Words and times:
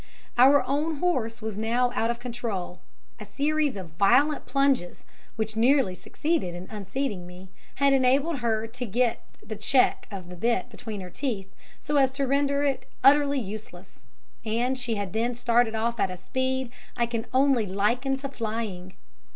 Our 0.35 0.63
own 0.63 0.95
horse 0.95 1.43
was 1.43 1.59
now 1.59 1.91
out 1.93 2.09
of 2.09 2.17
control. 2.17 2.79
A 3.19 3.23
series 3.25 3.75
of 3.75 3.89
violent 3.99 4.47
plunges, 4.47 5.05
which 5.35 5.55
nearly 5.55 5.93
succeeded 5.93 6.55
in 6.55 6.67
unseating 6.71 7.27
me, 7.27 7.49
had 7.75 7.93
enabled 7.93 8.39
her 8.39 8.65
to 8.65 8.85
get 8.87 9.21
the 9.45 9.55
check 9.55 10.07
of 10.09 10.29
the 10.29 10.35
bit 10.35 10.71
between 10.71 11.01
her 11.01 11.11
teeth 11.11 11.53
so 11.79 11.97
as 11.97 12.11
to 12.13 12.25
render 12.25 12.63
it 12.63 12.89
utterly 13.03 13.39
useless; 13.39 13.99
and 14.43 14.75
she 14.75 14.95
had 14.95 15.13
then 15.13 15.35
started 15.35 15.75
off 15.75 15.99
at 15.99 16.09
a 16.09 16.17
speed 16.17 16.71
I 16.97 17.05
can 17.05 17.27
only 17.31 17.67
liken 17.67 18.17
to 18.17 18.29
flying. 18.29 18.93